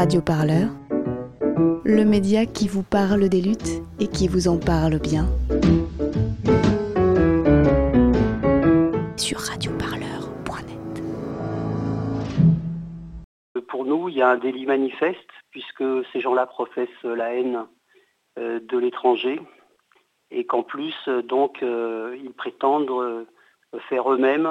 Radio 0.00 0.22
Parleur, 0.22 0.70
le 1.84 2.04
média 2.06 2.46
qui 2.46 2.68
vous 2.68 2.82
parle 2.82 3.28
des 3.28 3.42
luttes 3.42 3.82
et 3.98 4.06
qui 4.06 4.28
vous 4.28 4.48
en 4.48 4.56
parle 4.56 4.98
bien. 4.98 5.26
Sur 9.18 9.40
radioparleur.net. 9.40 11.02
Pour 13.68 13.84
nous, 13.84 14.08
il 14.08 14.14
y 14.14 14.22
a 14.22 14.30
un 14.30 14.38
délit 14.38 14.64
manifeste 14.64 15.18
puisque 15.50 15.84
ces 16.14 16.20
gens-là 16.20 16.46
professent 16.46 17.04
la 17.04 17.34
haine 17.34 17.66
euh, 18.38 18.58
de 18.58 18.78
l'étranger 18.78 19.38
et 20.30 20.46
qu'en 20.46 20.62
plus, 20.62 20.96
euh, 21.08 21.20
donc, 21.20 21.62
euh, 21.62 22.16
ils 22.24 22.32
prétendent 22.32 23.26
faire 23.90 24.10
eux-mêmes 24.10 24.48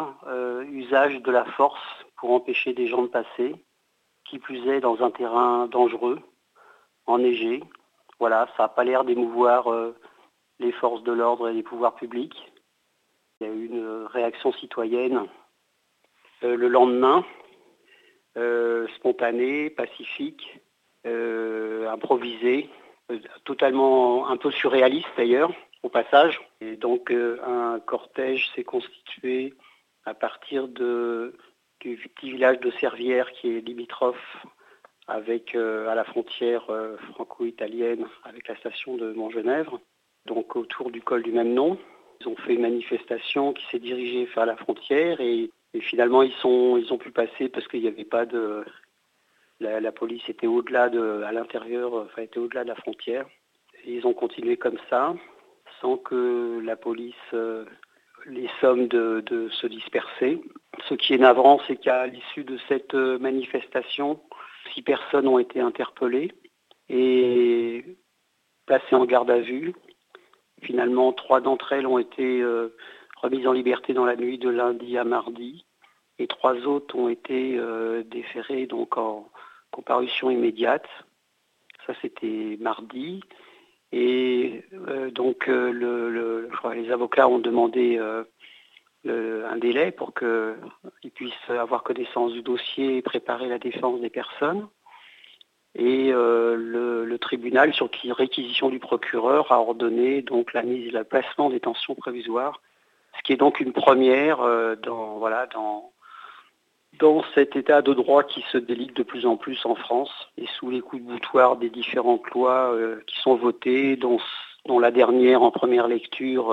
usage 0.72 1.24
de 1.24 1.32
la 1.32 1.46
force 1.46 2.06
pour 2.18 2.34
empêcher 2.34 2.74
des 2.74 2.86
gens 2.86 3.02
de 3.02 3.08
passer 3.08 3.56
qui 4.30 4.40
plus 4.40 4.68
est 4.70 4.80
dans 4.80 5.02
un 5.04 5.12
terrain 5.12 5.68
dangereux, 5.68 6.20
enneigé. 7.06 7.64
Voilà, 8.20 8.48
ça 8.56 8.64
n'a 8.64 8.70
pas 8.70 8.84
l'air 8.84 9.04
d'émouvoir 9.04 9.72
euh, 9.72 9.96
les 10.60 10.72
forces 10.72 11.04
de 11.04 11.12
l'ordre 11.12 11.50
et 11.50 11.54
les 11.54 11.64
pouvoirs 11.64 11.96
publics. 11.96 12.36
Il 13.40 13.48
y 13.48 13.50
a 13.50 13.54
eu 13.54 13.66
une 13.66 14.06
réaction 14.06 14.52
citoyenne 14.54 15.26
euh, 16.44 16.56
le 16.56 16.68
lendemain, 16.68 17.26
euh, 18.38 18.88
spontanée, 18.96 19.70
pacifique, 19.70 20.60
improvisée, 21.06 22.70
totalement 23.44 24.28
un 24.28 24.38
peu 24.38 24.52
surréaliste 24.52 25.08
d'ailleurs, 25.18 25.52
au 25.82 25.90
passage. 25.90 26.40
Et 26.62 26.76
donc 26.76 27.10
un 27.12 27.80
cortège 27.80 28.52
s'est 28.54 28.66
constitué 28.66 29.56
à 30.06 30.14
partir 30.14 30.68
de 30.68 31.36
du 31.80 32.10
petit 32.16 32.32
village 32.32 32.60
de 32.60 32.72
Servières 32.72 33.32
qui 33.32 33.50
est 33.50 33.62
limitrophe 33.62 34.46
euh, 35.10 35.90
à 35.90 35.96
la 35.96 36.04
frontière 36.04 36.70
euh, 36.70 36.98
franco-italienne 37.14 38.06
avec 38.26 38.48
la 38.48 38.56
station 38.58 38.96
de 38.96 39.12
Montgenèvre, 39.14 39.80
donc 40.26 40.56
autour 40.56 40.92
du 40.92 41.02
col 41.02 41.24
du 41.24 41.32
même 41.32 41.54
nom. 41.54 41.78
Ils 42.22 42.28
ont 42.28 42.36
fait 42.36 42.54
une 42.54 42.62
manifestation 42.62 43.54
qui 43.54 43.66
s'est 43.68 43.80
dirigée 43.80 44.26
vers 44.36 44.46
la 44.46 44.56
frontière 44.56 45.20
et, 45.20 45.50
finalement 45.82 46.24
ils, 46.24 46.34
ont 46.44 46.98
pu 46.98 47.12
passer 47.12 47.48
parce 47.50 47.68
qu'il 47.68 47.82
n'y 47.82 47.88
avait 47.88 48.04
pas 48.06 48.26
de... 48.26 48.66
La, 49.60 49.92
police 49.92 50.28
était 50.30 50.48
au-delà 50.48 50.90
de, 50.90 51.22
à 51.24 51.32
l'intérieur, 51.32 51.94
enfin 51.94 52.22
était 52.22 52.40
au-delà 52.40 52.64
de 52.64 52.70
la 52.70 52.76
frontière. 52.76 53.26
Ils 53.86 54.06
ont 54.06 54.14
continué 54.14 54.58
comme 54.58 54.78
ça, 54.90 55.16
sans 55.82 55.98
que 55.98 56.60
la 56.64 56.76
police 56.76 57.16
euh, 57.34 57.66
les 58.26 58.50
sommes 58.62 58.88
de, 58.88 59.50
se 59.52 59.68
disperser. 59.68 60.42
Ce 60.88 60.94
qui 60.94 61.14
est 61.14 61.18
navrant, 61.18 61.60
c'est 61.68 61.76
qu'à 61.76 62.08
l'issue 62.08 62.44
de 62.44 62.58
cette 62.68 62.94
euh, 62.94 63.20
manifestation, 63.20 64.20
six 64.74 64.82
personnes 64.82 65.28
ont 65.28 65.40
été 65.40 65.60
interpellées 65.60 66.32
et 66.90 67.84
placées 68.66 68.96
en 68.96 69.06
garde 69.06 69.30
à 69.30 69.40
vue. 69.40 69.74
Finalement, 70.62 71.14
trois 71.14 71.42
d'entre 71.42 71.74
elles 71.74 71.88
ont 71.88 71.98
été 71.98 72.42
euh, 72.42 72.76
remises 73.22 73.48
en 73.48 73.54
liberté 73.54 73.94
dans 73.94 74.06
la 74.06 74.16
nuit 74.16 74.38
de 74.38 74.50
lundi 74.50 74.98
à 74.98 75.04
mardi 75.04 75.66
et 76.18 76.28
trois 76.28 76.56
autres 76.68 76.96
ont 76.96 77.10
été 77.10 77.58
euh, 77.58 78.04
déférées 78.04 78.66
donc 78.66 78.98
en 78.98 79.30
comparution 79.72 80.30
immédiate. 80.30 80.88
Ça, 81.88 81.94
c'était 82.02 82.58
mardi. 82.60 83.22
Et 83.92 84.64
donc 85.16 85.48
les 85.48 86.92
avocats 86.92 87.28
ont 87.28 87.40
demandé 87.40 88.00
euh, 89.08 89.50
un 89.50 89.58
délai 89.58 89.92
pour 89.92 90.14
qu'ils 90.14 91.12
puissent 91.14 91.50
avoir 91.50 91.84
connaissance 91.84 92.34
du 92.34 92.42
dossier 92.42 92.98
et 92.98 93.02
préparer 93.02 93.48
la 93.48 93.60
défense 93.60 94.02
des 94.02 94.10
personnes. 94.10 94.68
Et 95.76 96.12
le, 96.12 97.18
tribunal, 97.22 97.74
sur 97.74 97.92
qui 97.92 98.12
réquisition 98.12 98.70
du 98.70 98.80
procureur, 98.80 99.52
a 99.52 99.60
ordonné 99.60 100.24
donc 100.24 100.54
la 100.54 100.64
mise, 100.64 100.92
le 100.92 101.04
placement 101.04 101.50
des 101.52 101.60
tensions 101.60 101.94
provisoires, 101.94 102.60
ce 103.18 103.22
qui 103.22 103.34
est 103.34 103.38
donc 103.38 103.60
une 103.60 103.72
première 103.72 104.40
dans, 104.82 105.20
voilà, 105.20 105.46
dans, 105.46 105.92
dans 107.00 107.24
cet 107.34 107.56
état 107.56 107.82
de 107.82 107.94
droit 107.94 108.24
qui 108.24 108.44
se 108.52 108.58
délite 108.58 108.96
de 108.96 109.04
plus 109.04 109.26
en 109.26 109.38
plus 109.38 109.66
en 109.66 109.76
France 109.76 110.12
et 110.38 110.46
sous 110.58 110.70
les 110.70 110.82
coups 110.82 111.02
de 111.02 111.08
boutoir 111.08 111.56
des 111.56 111.70
différentes 111.70 112.30
lois 112.32 112.74
euh, 112.74 113.02
qui 113.08 113.20
sont 113.22 113.36
votées, 113.36 113.96
dont, 113.96 114.20
la 114.80 114.92
dernière 114.92 115.42
en 115.42 115.52
première 115.52 115.88
lecture 115.88 116.52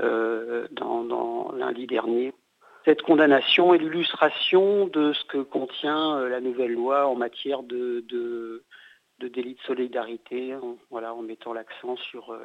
euh, 0.00 0.66
euh, 0.66 0.68
dans, 0.72 1.52
lundi 1.52 1.86
dernier. 1.86 2.32
Cette 2.84 3.02
condamnation 3.02 3.74
est 3.74 3.78
l'illustration 3.78 4.86
de 4.86 5.12
ce 5.12 5.24
que 5.24 5.38
contient 5.38 6.20
la 6.28 6.40
nouvelle 6.40 6.72
loi 6.72 7.06
en 7.06 7.16
matière 7.16 7.62
de, 7.62 8.04
délit 9.18 9.54
de 9.54 9.60
solidarité, 9.60 10.54
en, 10.54 11.22
mettant 11.22 11.52
l'accent 11.52 11.96
sur 11.96 12.36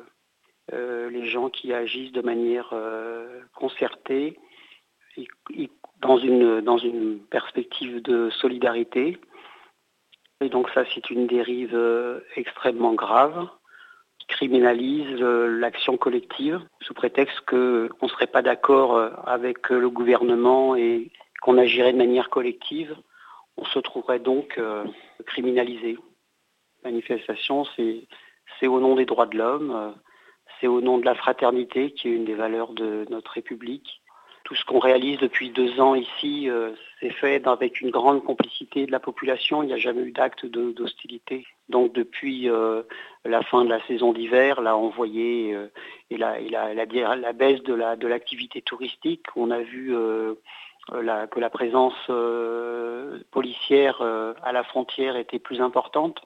les 0.71 1.25
gens 1.25 1.49
qui 1.49 1.73
agissent 1.73 2.13
de 2.13 2.21
manière 2.21 2.73
concertée, 3.53 4.39
dans 6.01 6.17
une, 6.17 6.61
dans 6.61 6.77
une 6.77 7.19
perspective 7.19 8.01
de 8.01 8.29
solidarité. 8.31 9.19
Et 10.41 10.49
donc 10.49 10.69
ça, 10.71 10.83
c'est 10.93 11.09
une 11.09 11.27
dérive 11.27 11.75
euh, 11.75 12.21
extrêmement 12.35 12.93
grave 12.93 13.47
criminalise 14.31 15.21
euh, 15.21 15.59
l'action 15.59 15.97
collective 15.97 16.59
sous 16.81 16.93
prétexte 16.93 17.39
qu'on 17.41 17.89
ne 18.01 18.07
serait 18.07 18.27
pas 18.27 18.41
d'accord 18.41 18.95
euh, 18.95 19.09
avec 19.25 19.69
le 19.69 19.89
gouvernement 19.89 20.75
et 20.75 21.11
qu'on 21.41 21.57
agirait 21.57 21.93
de 21.93 21.97
manière 21.97 22.29
collective. 22.29 22.95
On 23.57 23.65
se 23.65 23.79
trouverait 23.79 24.19
donc 24.19 24.59
criminalisé. 25.25 25.97
Manifestation, 26.83 27.65
c'est 27.75 28.67
au 28.67 28.79
nom 28.79 28.95
des 28.95 29.05
droits 29.05 29.25
de 29.25 29.37
l'homme, 29.37 29.93
c'est 30.59 30.67
au 30.67 30.81
nom 30.81 30.97
de 30.97 31.05
la 31.05 31.15
fraternité 31.15 31.91
qui 31.91 32.07
est 32.07 32.15
une 32.15 32.25
des 32.25 32.33
valeurs 32.33 32.73
de 32.73 33.05
notre 33.09 33.31
République 33.31 34.00
tout 34.51 34.57
ce 34.57 34.65
qu'on 34.65 34.79
réalise 34.79 35.17
depuis 35.17 35.49
deux 35.49 35.79
ans 35.79 35.95
ici, 35.95 36.49
euh, 36.49 36.71
c'est 36.99 37.13
fait 37.13 37.47
avec 37.47 37.79
une 37.79 37.89
grande 37.89 38.21
complicité 38.21 38.85
de 38.85 38.91
la 38.91 38.99
population. 38.99 39.63
Il 39.63 39.67
n'y 39.67 39.73
a 39.73 39.77
jamais 39.77 40.01
eu 40.01 40.11
d'acte 40.11 40.45
d'hostilité. 40.45 41.47
Donc 41.69 41.93
depuis 41.93 42.49
euh, 42.49 42.83
la 43.23 43.43
fin 43.43 43.63
de 43.63 43.69
la 43.69 43.81
saison 43.87 44.11
d'hiver, 44.11 44.59
là 44.59 44.75
on 44.75 44.89
voyait 44.89 45.53
euh, 45.55 45.67
et 46.09 46.17
la, 46.17 46.37
la, 46.41 47.31
baisse 47.31 47.63
de 47.63 48.07
l'activité 48.07 48.61
touristique. 48.61 49.23
On 49.37 49.51
a 49.51 49.59
vu 49.59 49.95
que 50.91 51.39
la 51.39 51.49
présence 51.49 52.11
policière 53.31 54.01
à 54.01 54.51
la 54.51 54.65
frontière 54.65 55.15
était 55.15 55.39
plus 55.39 55.61
importante 55.61 56.19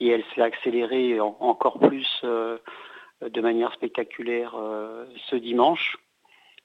et 0.00 0.08
elle 0.08 0.24
s'est 0.34 0.40
accélérée 0.40 1.20
encore 1.20 1.80
plus 1.80 2.22
de 2.24 3.40
manière 3.42 3.74
spectaculaire 3.74 4.56
ce 5.28 5.36
dimanche 5.36 5.98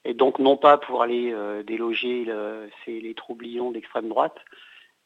et 0.05 0.13
donc 0.13 0.39
non 0.39 0.57
pas 0.57 0.77
pour 0.77 1.01
aller 1.01 1.31
euh, 1.31 1.63
déloger 1.63 2.25
les 2.87 3.13
troublions 3.13 3.71
d'extrême 3.71 4.09
droite, 4.09 4.37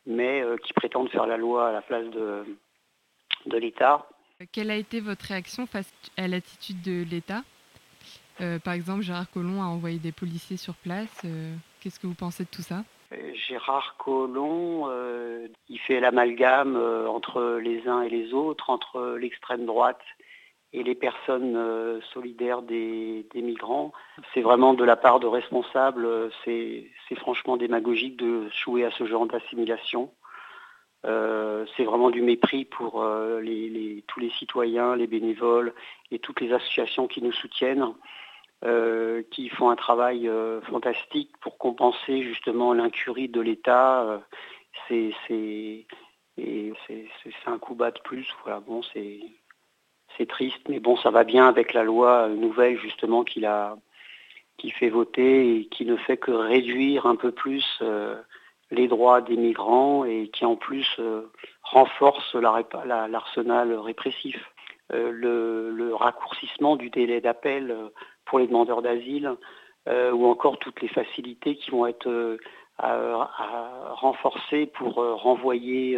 mais 0.05 0.41
euh, 0.41 0.57
qui 0.57 0.73
prétendent 0.73 1.09
faire 1.09 1.27
la 1.27 1.37
loi 1.37 1.69
à 1.69 1.71
la 1.71 1.81
place 1.81 2.07
de, 2.07 2.43
de 3.45 3.57
l'État. 3.57 4.07
Quelle 4.51 4.71
a 4.71 4.75
été 4.75 4.99
votre 4.99 5.25
réaction 5.25 5.65
face 5.65 5.91
à 6.17 6.27
l'attitude 6.27 6.81
de 6.81 7.03
l'État? 7.09 7.41
Euh, 8.41 8.59
Par 8.59 8.73
exemple, 8.73 9.01
Gérard 9.01 9.29
Collomb 9.31 9.61
a 9.61 9.65
envoyé 9.65 9.97
des 9.97 10.11
policiers 10.11 10.57
sur 10.57 10.75
place. 10.75 11.25
Qu'est-ce 11.81 11.99
que 11.99 12.07
vous 12.07 12.13
pensez 12.13 12.43
de 12.43 12.49
tout 12.49 12.61
ça? 12.61 12.83
Gérard 13.33 13.95
Collomb, 13.97 14.91
il 15.69 15.79
fait 15.79 15.99
l'amalgame 15.99 16.75
entre 17.07 17.59
les 17.63 17.87
uns 17.87 18.03
et 18.03 18.09
les 18.09 18.33
autres, 18.33 18.69
entre 18.69 19.17
l'extrême 19.19 19.65
droite 19.65 20.01
et 20.73 20.83
les 20.83 20.95
personnes 20.95 21.55
euh, 21.55 22.01
solidaires 22.13 22.61
des, 22.61 23.25
migrants. 23.35 23.94
C'est 24.33 24.41
vraiment 24.41 24.73
de 24.73 24.83
la 24.83 24.95
part 24.95 25.19
de 25.19 25.28
responsables, 25.28 26.05
euh, 26.05 26.29
c'est 26.45 27.16
franchement 27.16 27.57
démagogique 27.57 28.17
de 28.17 28.50
jouer 28.50 28.83
à 28.85 28.91
ce 28.91 29.06
genre 29.06 29.25
d'assimilation. 29.27 30.11
Euh, 31.06 31.65
c'est 31.75 31.83
vraiment 31.83 32.09
du 32.09 32.21
mépris 32.21 32.65
pour 32.65 33.06
tous 34.07 34.19
les 34.19 34.31
citoyens, 34.38 34.95
les 34.95 35.07
bénévoles 35.07 35.74
et 36.12 36.19
toutes 36.19 36.41
les 36.41 36.51
associations 36.51 37.07
qui 37.07 37.21
nous 37.21 37.31
soutiennent, 37.31 37.94
qui 39.31 39.50
font 39.50 39.69
un 39.69 39.75
travail 39.75 40.30
fantastique 40.63 41.31
pour 41.39 41.57
compenser 41.57 42.24
justement 42.24 42.74
l'incurie 42.74 43.30
de 43.30 43.39
l'État. 43.39 44.21
c'est 44.89 45.13
un 47.45 47.59
coup 47.59 47.75
bas 47.75 47.91
de 47.91 48.00
plus. 48.01 48.27
Bon, 48.65 48.81
c'est 48.94 49.19
c'est 50.17 50.27
triste, 50.27 50.61
mais 50.67 50.79
bon, 50.79 50.97
ça 50.97 51.11
va 51.11 51.23
bien 51.23 51.47
avec 51.47 51.73
la 51.73 51.83
loi 51.83 52.27
nouvelle 52.29 52.79
justement 52.79 53.23
qu'il 53.23 53.45
a, 53.45 53.77
qui 54.57 54.71
fait 54.71 54.89
voter 54.89 55.55
et 55.55 55.65
qui 55.65 55.85
ne 55.85 55.95
fait 55.95 56.17
que 56.17 56.31
réduire 56.31 57.05
un 57.05 57.15
peu 57.15 57.31
plus 57.31 57.65
euh, 57.81 58.15
les 58.71 58.87
droits 58.87 59.21
des 59.21 59.37
migrants 59.37 60.03
et 60.03 60.29
qui 60.29 60.45
en 60.45 60.55
plus 60.55 60.87
euh, 60.99 61.31
renforce 61.61 62.35
l'arsenal 62.35 63.73
répressif. 63.73 64.37
Euh, 64.93 65.11
le, 65.11 65.93
raccourcissement 65.93 66.75
du 66.75 66.89
délai 66.89 67.21
d'appel 67.21 67.75
pour 68.25 68.39
les 68.39 68.47
demandeurs 68.47 68.81
d'asile 68.81 69.35
ou 69.87 70.25
encore 70.27 70.59
toutes 70.59 70.81
les 70.81 70.89
facilités 70.89 71.55
qui 71.55 71.71
vont 71.71 71.87
être 71.87 72.37
renforcées 72.77 74.65
pour 74.67 74.95
renvoyer 74.95 75.97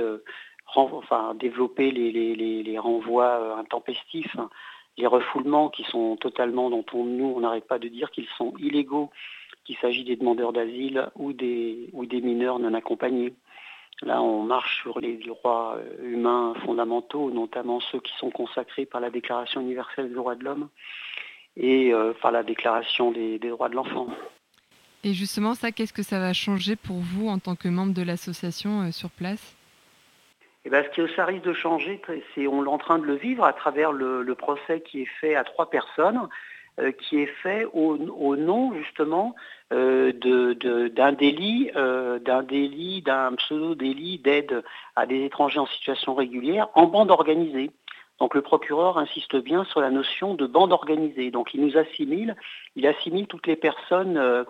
enfin, 0.75 1.35
développer 1.35 1.91
les, 1.91 2.79
renvois 2.79 3.57
intempestifs, 3.57 4.35
hein. 4.37 4.49
les 4.97 5.07
refoulements 5.07 5.69
qui 5.69 5.83
sont 5.83 6.15
totalement, 6.17 6.69
dont 6.69 6.85
nous, 6.93 7.33
on 7.35 7.39
n'arrête 7.41 7.67
pas 7.67 7.79
de 7.79 7.87
dire 7.87 8.11
qu'ils 8.11 8.27
sont 8.37 8.53
illégaux, 8.57 9.09
qu'il 9.65 9.77
s'agit 9.77 10.03
des 10.03 10.15
demandeurs 10.15 10.53
d'asile 10.53 11.09
ou 11.15 11.33
des, 11.33 11.89
ou 11.93 12.05
des 12.05 12.21
mineurs 12.21 12.59
non 12.59 12.73
accompagnés. 12.73 13.33
Là, 14.01 14.21
on 14.21 14.43
marche 14.43 14.81
sur 14.81 14.99
les 14.99 15.17
droits 15.17 15.77
humains 16.01 16.53
fondamentaux, 16.65 17.31
notamment 17.31 17.81
ceux 17.81 17.99
qui 17.99 18.13
sont 18.17 18.29
consacrés 18.29 18.85
par 18.85 19.01
la 19.01 19.09
Déclaration 19.09 19.59
universelle 19.59 20.07
des 20.07 20.15
droits 20.15 20.35
de 20.35 20.45
l'homme 20.45 20.69
et 21.57 21.91
par 22.21 22.31
la 22.31 22.43
Déclaration 22.43 23.11
des 23.11 23.39
droits 23.39 23.67
de 23.67 23.75
l'enfant. 23.75 24.07
Et 25.03 25.13
justement, 25.13 25.55
ça, 25.55 25.71
qu'est-ce 25.71 25.93
que 25.93 26.03
ça 26.03 26.19
va 26.19 26.33
changer 26.33 26.75
pour 26.75 26.97
vous 26.97 27.29
en 27.29 27.39
tant 27.39 27.55
que 27.55 27.69
membre 27.69 27.93
de 27.93 28.01
l'association 28.01 28.81
euh, 28.81 28.91
sur 28.91 29.09
place? 29.09 29.55
Eh 30.69 30.71
ben, 30.71 30.85
ce 30.85 31.01
qui 31.01 31.15
ça 31.15 31.25
risque 31.25 31.45
de 31.45 31.53
changer, 31.53 31.99
c'est 32.35 32.45
on 32.45 32.63
est 32.63 32.67
en 32.67 32.77
train 32.77 32.99
de 32.99 33.05
le 33.05 33.15
vivre 33.15 33.43
à 33.43 33.53
travers 33.53 33.91
le, 33.91 34.35
procès 34.35 34.81
qui 34.81 35.01
est 35.01 35.11
fait 35.19 35.33
à 35.33 35.43
trois 35.43 35.71
personnes, 35.71 36.29
euh, 36.79 36.91
qui 36.91 37.19
est 37.21 37.33
fait 37.41 37.65
au, 37.73 37.97
nom 37.97 38.73
justement 38.75 39.35
euh, 39.73 40.11
d'un 40.13 41.11
délit, 41.11 41.71
d'un 41.73 42.43
délit, 42.43 43.01
d'un 43.01 43.33
pseudo 43.33 43.73
délit 43.73 44.19
d'aide 44.19 44.63
à 44.95 45.07
des 45.07 45.25
étrangers 45.25 45.59
en 45.59 45.65
situation 45.65 46.13
régulière 46.13 46.69
en 46.75 46.85
bande 46.85 47.09
organisée. 47.09 47.71
Donc 48.19 48.35
le 48.35 48.41
procureur 48.41 48.97
insiste 48.97 49.35
bien 49.37 49.63
sur 49.63 49.79
la 49.79 49.89
notion 49.89 50.33
de 50.33 50.45
bande 50.45 50.73
organisée. 50.73 51.31
Donc 51.31 51.53
il 51.53 51.61
nous 51.61 51.77
assimile, 51.77 52.35
il 52.75 52.85
assimile 52.85 53.27
toutes 53.27 53.47
les 53.47 53.55
personnes, 53.55 54.17
euh, 54.17 54.43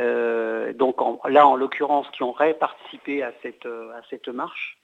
euh, 0.00 0.72
donc 0.72 0.96
là 1.28 1.46
en 1.46 1.56
l'occurrence 1.56 2.08
qui 2.12 2.22
auraient 2.22 2.54
participé 2.54 3.24
euh, 3.24 3.92
à 3.92 4.02
cette 4.08 4.28
marche, 4.28 4.77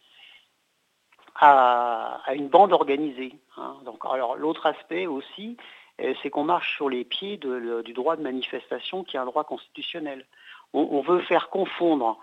à, 1.35 2.23
une 2.35 2.49
bande 2.49 2.73
organisée. 2.73 3.35
Hein. 3.57 3.77
Alors 4.11 4.37
l'autre 4.37 4.67
aspect 4.67 5.07
aussi, 5.07 5.57
c'est 5.99 6.31
qu'on 6.31 6.45
marche 6.45 6.77
sur 6.77 6.89
les 6.89 7.05
pieds 7.05 7.37
du 7.37 7.93
droit 7.93 8.17
de 8.17 8.23
manifestation 8.23 9.05
qui 9.05 9.17
est 9.17 9.21
un 9.21 9.25
droit 9.25 9.45
constitutionnel. 9.45 10.27
on 10.73 11.01
veut 11.03 11.21
faire 11.21 11.51
confondre 11.51 12.19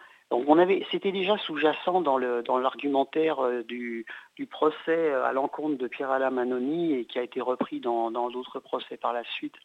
c'était 0.91 1.11
déjà 1.11 1.37
sous-jacent 1.37 2.01
dans 2.01 2.17
l'argumentaire 2.57 3.43
euh, 3.43 3.63
du, 3.63 4.05
procès 4.49 4.75
euh, 4.87 5.25
à 5.25 5.33
l'encontre 5.33 5.77
de 5.77 5.87
Pierre-Alain 5.87 6.31
Manoni 6.31 6.93
et 6.93 7.05
qui 7.05 7.19
a 7.19 7.23
été 7.23 7.41
repris 7.41 7.79
dans 7.79 8.11
d'autres 8.11 8.59
procès 8.59 8.97
par 8.97 9.13
la 9.13 9.23
suite, 9.23 9.55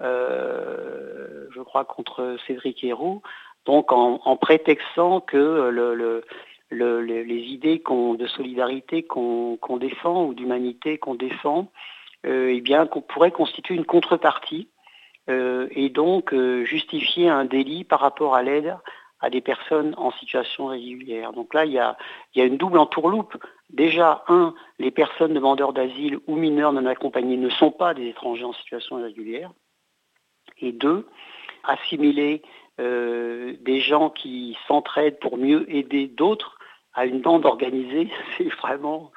euh, 0.00 1.46
je 1.54 1.60
crois 1.60 1.84
contre 1.84 2.36
Cédric 2.46 2.82
Héroux, 2.82 3.22
donc 3.66 3.92
en, 3.92 4.36
prétextant 4.36 5.20
que 5.20 5.70
les 6.70 7.44
idées 7.52 7.82
de 7.86 8.26
solidarité 8.26 9.02
qu'on 9.02 9.76
défend 9.78 10.26
ou 10.26 10.34
d'humanité 10.34 10.98
qu'on 10.98 11.14
défend, 11.14 11.70
eh 12.24 12.60
bien 12.60 12.86
qu'on 12.86 13.02
pourrait 13.02 13.30
constituer 13.30 13.74
une 13.74 13.84
contrepartie 13.84 14.68
et 15.28 15.88
donc 15.90 16.34
justifier 16.64 17.28
un 17.28 17.44
délit 17.44 17.84
par 17.84 18.00
rapport 18.00 18.34
à 18.34 18.42
l'aide 18.42 18.76
à 19.24 19.30
des 19.30 19.40
personnes 19.40 19.94
en 19.96 20.10
situation 20.12 20.66
régulière. 20.66 21.32
Donc 21.32 21.54
là, 21.54 21.64
il 21.64 21.72
y 21.72 21.78
a, 21.78 21.96
une 22.34 22.58
double 22.58 22.78
entourloupe. 22.78 23.36
Déjà, 23.70 24.22
un, 24.28 24.54
les 24.78 24.90
personnes 24.90 25.32
demandeurs 25.32 25.72
d'asile 25.72 26.18
ou 26.26 26.36
mineurs 26.36 26.74
non 26.74 26.84
accompagnés 26.84 27.38
ne 27.38 27.48
sont 27.48 27.70
pas 27.70 27.94
des 27.94 28.08
étrangers 28.08 28.44
en 28.44 28.52
situation 28.52 28.96
régulière. 28.96 29.50
Et 30.58 30.72
deux, 30.72 31.08
assimiler 31.64 32.42
euh, 32.42 32.48
des 32.78 33.80
gens 33.80 34.10
qui 34.10 34.56
s'entraident 34.66 35.18
pour 35.20 35.36
mieux 35.36 35.64
aider 35.72 36.08
d'autres 36.08 36.58
à 36.92 37.06
une 37.06 37.20
bande 37.20 37.46
organisée, 37.46 38.10
c'est 38.38 38.48
vraiment 38.48 39.12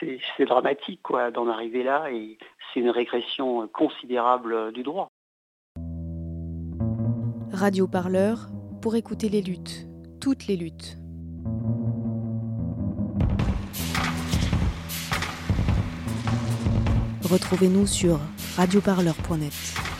c'est 0.00 0.44
dramatique 0.44 1.00
quoi 1.02 1.30
d'en 1.30 1.48
arriver 1.48 1.82
là 1.82 2.10
et 2.10 2.36
c'est 2.72 2.80
une 2.80 2.90
régression 2.90 3.66
considérable 3.68 4.72
du 4.72 4.82
droit. 4.82 5.08
Radio 7.52 7.86
Parleur 7.86 8.48
pour 8.82 8.96
écouter 8.96 9.28
les 9.28 9.40
luttes, 9.40 9.86
toutes 10.20 10.46
les 10.46 10.56
luttes. 10.56 10.98
Retrouvez-nous 17.22 17.86
sur 17.86 18.18
radioparleur.net. 18.56 19.93